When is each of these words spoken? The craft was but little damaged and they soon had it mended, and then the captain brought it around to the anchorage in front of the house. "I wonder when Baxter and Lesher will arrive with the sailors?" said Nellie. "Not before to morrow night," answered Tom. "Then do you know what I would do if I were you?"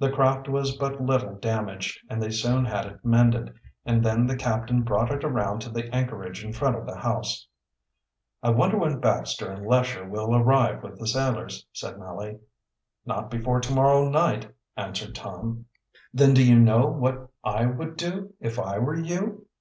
The 0.00 0.10
craft 0.10 0.48
was 0.48 0.76
but 0.76 1.00
little 1.00 1.36
damaged 1.36 2.00
and 2.10 2.20
they 2.20 2.32
soon 2.32 2.64
had 2.64 2.84
it 2.86 3.04
mended, 3.04 3.54
and 3.86 4.04
then 4.04 4.26
the 4.26 4.34
captain 4.34 4.82
brought 4.82 5.12
it 5.12 5.22
around 5.22 5.60
to 5.60 5.70
the 5.70 5.88
anchorage 5.94 6.44
in 6.44 6.52
front 6.52 6.74
of 6.74 6.84
the 6.84 6.96
house. 6.98 7.46
"I 8.42 8.50
wonder 8.50 8.76
when 8.76 8.98
Baxter 8.98 9.48
and 9.48 9.64
Lesher 9.68 10.04
will 10.04 10.34
arrive 10.34 10.82
with 10.82 10.98
the 10.98 11.06
sailors?" 11.06 11.64
said 11.72 11.96
Nellie. 11.96 12.40
"Not 13.06 13.30
before 13.30 13.60
to 13.60 13.72
morrow 13.72 14.08
night," 14.08 14.52
answered 14.76 15.14
Tom. 15.14 15.66
"Then 16.12 16.34
do 16.34 16.42
you 16.44 16.58
know 16.58 16.88
what 16.88 17.28
I 17.44 17.66
would 17.66 17.96
do 17.96 18.34
if 18.40 18.58
I 18.58 18.80
were 18.80 18.96
you?" 18.98 19.46